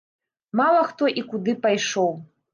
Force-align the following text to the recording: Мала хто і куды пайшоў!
Мала 0.61 0.79
хто 0.93 1.11
і 1.19 1.25
куды 1.35 1.57
пайшоў! 1.69 2.11